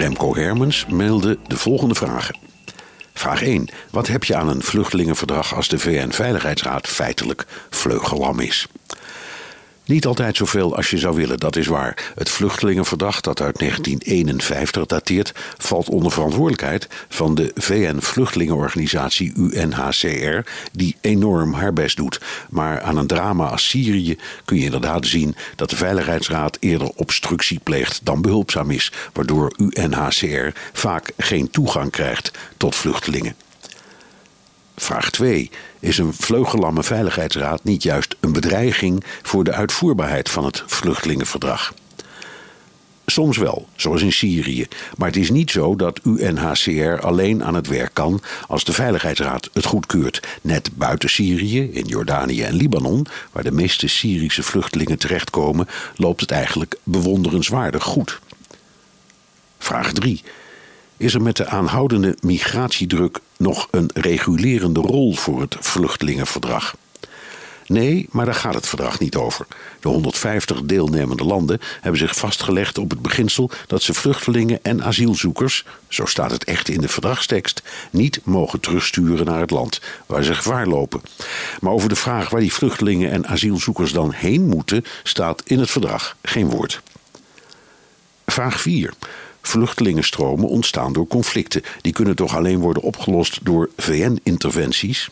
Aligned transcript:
Remco 0.00 0.34
Hermens 0.34 0.86
meldde 0.86 1.38
de 1.46 1.56
volgende 1.56 1.94
vragen. 1.94 2.38
Vraag 3.14 3.42
1. 3.42 3.68
Wat 3.90 4.06
heb 4.06 4.24
je 4.24 4.36
aan 4.36 4.48
een 4.48 4.62
vluchtelingenverdrag 4.62 5.54
als 5.54 5.68
de 5.68 5.78
VN-veiligheidsraad 5.78 6.88
feitelijk 6.88 7.46
vleugellam 7.70 8.40
is? 8.40 8.66
Niet 9.90 10.06
altijd 10.06 10.36
zoveel 10.36 10.76
als 10.76 10.90
je 10.90 10.98
zou 10.98 11.14
willen, 11.14 11.38
dat 11.38 11.56
is 11.56 11.66
waar. 11.66 12.12
Het 12.14 12.28
vluchtelingenverdrag, 12.28 13.20
dat 13.20 13.40
uit 13.40 13.58
1951 13.58 14.86
dateert, 14.86 15.32
valt 15.58 15.88
onder 15.88 16.12
verantwoordelijkheid 16.12 16.88
van 17.08 17.34
de 17.34 17.50
VN-vluchtelingenorganisatie 17.54 19.32
UNHCR, 19.36 20.50
die 20.72 20.96
enorm 21.00 21.52
haar 21.52 21.72
best 21.72 21.96
doet. 21.96 22.20
Maar 22.50 22.80
aan 22.80 22.96
een 22.96 23.06
drama 23.06 23.46
als 23.46 23.68
Syrië 23.68 24.18
kun 24.44 24.56
je 24.56 24.64
inderdaad 24.64 25.06
zien 25.06 25.34
dat 25.56 25.70
de 25.70 25.76
Veiligheidsraad 25.76 26.56
eerder 26.60 26.88
obstructie 26.88 27.60
pleegt 27.62 28.00
dan 28.02 28.22
behulpzaam 28.22 28.70
is, 28.70 28.92
waardoor 29.12 29.52
UNHCR 29.56 30.48
vaak 30.72 31.12
geen 31.16 31.50
toegang 31.50 31.90
krijgt 31.90 32.30
tot 32.56 32.74
vluchtelingen. 32.74 33.34
Vraag 34.80 35.10
2. 35.10 35.50
Is 35.80 35.98
een 35.98 36.12
vleugellamme 36.12 36.82
veiligheidsraad 36.82 37.64
niet 37.64 37.82
juist 37.82 38.16
een 38.20 38.32
bedreiging 38.32 39.04
voor 39.22 39.44
de 39.44 39.52
uitvoerbaarheid 39.52 40.28
van 40.28 40.44
het 40.44 40.62
vluchtelingenverdrag? 40.66 41.74
Soms 43.06 43.36
wel, 43.36 43.68
zoals 43.76 44.02
in 44.02 44.12
Syrië. 44.12 44.66
Maar 44.96 45.08
het 45.08 45.16
is 45.16 45.30
niet 45.30 45.50
zo 45.50 45.76
dat 45.76 46.00
UNHCR 46.04 47.06
alleen 47.06 47.44
aan 47.44 47.54
het 47.54 47.66
werk 47.66 47.94
kan 47.94 48.22
als 48.46 48.64
de 48.64 48.72
Veiligheidsraad 48.72 49.50
het 49.52 49.64
goedkeurt. 49.64 50.22
Net 50.42 50.70
buiten 50.74 51.10
Syrië, 51.10 51.70
in 51.72 51.86
Jordanië 51.86 52.42
en 52.42 52.54
Libanon, 52.54 53.06
waar 53.32 53.44
de 53.44 53.52
meeste 53.52 53.88
Syrische 53.88 54.42
vluchtelingen 54.42 54.98
terechtkomen, 54.98 55.68
loopt 55.96 56.20
het 56.20 56.30
eigenlijk 56.30 56.76
bewonderenswaardig 56.82 57.82
goed. 57.82 58.20
Vraag 59.58 59.92
3 59.92 60.22
is 61.00 61.14
er 61.14 61.22
met 61.22 61.36
de 61.36 61.46
aanhoudende 61.46 62.16
migratiedruk 62.20 63.18
nog 63.36 63.68
een 63.70 63.90
regulerende 63.94 64.80
rol 64.80 65.14
voor 65.14 65.40
het 65.40 65.56
vluchtelingenverdrag. 65.60 66.74
Nee, 67.66 68.06
maar 68.10 68.24
daar 68.24 68.34
gaat 68.34 68.54
het 68.54 68.66
verdrag 68.66 68.98
niet 68.98 69.16
over. 69.16 69.46
De 69.80 69.88
150 69.88 70.62
deelnemende 70.62 71.24
landen 71.24 71.60
hebben 71.80 72.00
zich 72.00 72.16
vastgelegd 72.16 72.78
op 72.78 72.90
het 72.90 73.02
beginsel 73.02 73.50
dat 73.66 73.82
ze 73.82 73.94
vluchtelingen 73.94 74.58
en 74.62 74.82
asielzoekers, 74.82 75.64
zo 75.88 76.04
staat 76.04 76.30
het 76.30 76.44
echt 76.44 76.68
in 76.68 76.80
de 76.80 76.88
verdragstekst, 76.88 77.62
niet 77.90 78.20
mogen 78.24 78.60
terugsturen 78.60 79.26
naar 79.26 79.40
het 79.40 79.50
land 79.50 79.80
waar 80.06 80.22
ze 80.22 80.34
gevaar 80.34 80.66
lopen. 80.66 81.00
Maar 81.60 81.72
over 81.72 81.88
de 81.88 81.96
vraag 81.96 82.30
waar 82.30 82.40
die 82.40 82.52
vluchtelingen 82.52 83.10
en 83.10 83.26
asielzoekers 83.26 83.92
dan 83.92 84.12
heen 84.12 84.48
moeten, 84.48 84.84
staat 85.02 85.42
in 85.44 85.58
het 85.58 85.70
verdrag 85.70 86.16
geen 86.22 86.48
woord. 86.48 86.82
Vraag 88.26 88.60
4. 88.60 88.92
Vluchtelingenstromen 89.42 90.48
ontstaan 90.48 90.92
door 90.92 91.06
conflicten. 91.06 91.62
Die 91.80 91.92
kunnen 91.92 92.16
toch 92.16 92.36
alleen 92.36 92.60
worden 92.60 92.82
opgelost 92.82 93.38
door 93.42 93.70
VN-interventies? 93.76 95.10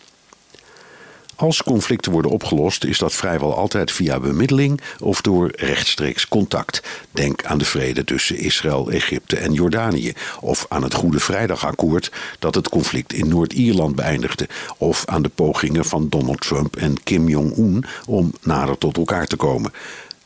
Als 1.39 1.63
conflicten 1.63 2.13
worden 2.13 2.31
opgelost, 2.31 2.85
is 2.85 2.99
dat 2.99 3.13
vrijwel 3.13 3.57
altijd 3.57 3.93
via 3.93 4.21
bemiddeling 4.21 4.81
of 5.01 5.21
door 5.21 5.53
rechtstreeks 5.57 6.29
contact. 6.29 6.83
Denk 7.11 7.45
aan 7.45 7.59
de 7.59 7.65
vrede 7.65 8.05
tussen 8.05 8.39
Israël, 8.39 8.91
Egypte 8.91 9.37
en 9.37 9.53
Jordanië. 9.53 10.13
Of 10.41 10.67
aan 10.69 10.83
het 10.83 10.95
Goede 10.95 11.21
Vrijdagakkoord 11.21 12.13
dat 12.39 12.55
het 12.55 12.69
conflict 12.69 13.13
in 13.13 13.29
Noord-Ierland 13.29 13.97
beëindigde. 13.97 14.49
Of 14.79 15.03
aan 15.07 15.23
de 15.23 15.29
pogingen 15.29 15.85
van 15.85 16.09
Donald 16.09 16.41
Trump 16.41 16.77
en 16.77 17.03
Kim 17.03 17.29
Jong-un 17.29 17.85
om 18.07 18.33
nader 18.43 18.79
tot 18.79 18.97
elkaar 18.97 19.27
te 19.27 19.37
komen. 19.37 19.73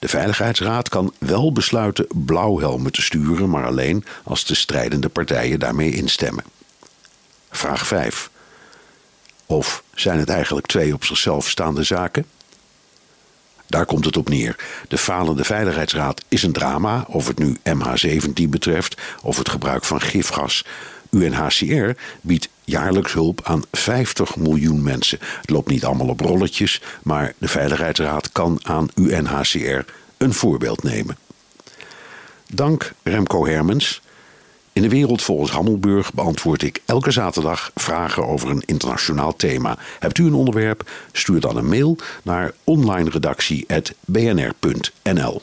De 0.03 0.09
Veiligheidsraad 0.09 0.89
kan 0.89 1.15
wel 1.19 1.53
besluiten 1.53 2.07
blauwhelmen 2.15 2.93
te 2.93 3.03
sturen, 3.03 3.51
maar 3.51 3.67
alleen 3.67 4.05
als 4.23 4.45
de 4.45 4.55
strijdende 4.55 5.09
partijen 5.09 5.59
daarmee 5.59 5.95
instemmen. 5.95 6.45
Vraag 7.51 7.87
5. 7.87 8.31
Of 9.47 9.83
zijn 9.95 10.19
het 10.19 10.29
eigenlijk 10.29 10.67
twee 10.67 10.95
op 10.95 11.05
zichzelf 11.05 11.49
staande 11.49 11.83
zaken? 11.83 12.27
Daar 13.67 13.87
komt 13.87 14.05
het 14.05 14.17
op 14.17 14.29
neer. 14.29 14.57
De 14.89 14.99
falende 14.99 15.45
Veiligheidsraad 15.45 16.25
is 16.29 16.43
een 16.43 16.53
drama, 16.53 17.05
of 17.09 17.27
het 17.27 17.39
nu 17.39 17.57
MH17 17.69 18.49
betreft 18.49 19.01
of 19.23 19.37
het 19.39 19.49
gebruik 19.49 19.85
van 19.85 20.01
gifgas. 20.01 20.65
UNHCR 21.17 21.91
biedt 22.21 22.49
jaarlijks 22.65 23.13
hulp 23.13 23.41
aan 23.43 23.63
50 23.73 24.37
miljoen 24.37 24.83
mensen. 24.83 25.19
Het 25.41 25.51
loopt 25.51 25.71
niet 25.71 25.85
allemaal 25.85 26.09
op 26.09 26.21
rolletjes, 26.21 26.81
maar 27.03 27.35
de 27.39 27.49
Veiligheidsraad 27.49 28.33
kan 28.33 28.61
aan 28.63 28.89
UNHCR 28.95 29.85
een 30.17 30.33
voorbeeld 30.33 30.83
nemen. 30.83 31.17
Dank 32.47 32.93
Remco 33.03 33.47
Hermens. 33.47 34.01
In 34.73 34.83
de 34.83 34.89
wereld 34.89 35.23
volgens 35.23 35.51
Hammelburg 35.51 36.15
beantwoord 36.15 36.63
ik 36.63 36.83
elke 36.85 37.11
zaterdag 37.11 37.71
vragen 37.75 38.27
over 38.27 38.51
een 38.51 38.63
internationaal 38.67 39.37
thema. 39.37 39.79
Hebt 39.99 40.19
u 40.19 40.27
een 40.27 40.35
onderwerp? 40.35 40.91
Stuur 41.13 41.41
dan 41.41 41.57
een 41.57 41.69
mail 41.69 41.97
naar 42.23 42.53
onlineredactie.bnr.nl. 42.65 45.43